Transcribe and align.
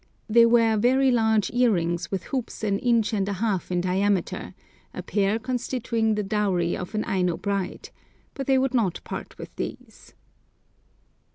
They 0.27 0.47
wear 0.47 0.77
very 0.77 1.11
large 1.11 1.51
earrings 1.53 2.09
with 2.09 2.23
hoops 2.23 2.63
an 2.63 2.79
inch 2.79 3.13
and 3.13 3.29
a 3.29 3.33
half 3.33 3.71
in 3.71 3.81
diameter, 3.81 4.55
a 4.95 5.03
pair 5.03 5.37
constituting 5.37 6.15
the 6.15 6.23
dowry 6.23 6.75
of 6.75 6.95
an 6.95 7.03
Aino 7.05 7.37
bride; 7.37 7.91
but 8.33 8.47
they 8.47 8.57
would 8.57 8.73
not 8.73 9.01
part 9.03 9.37
with 9.37 9.55
these. 9.57 10.15